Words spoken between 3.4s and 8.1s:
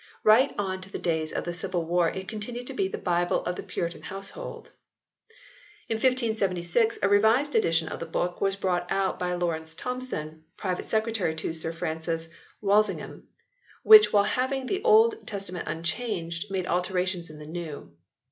of the Puritan household. In 1576 a revised edition of the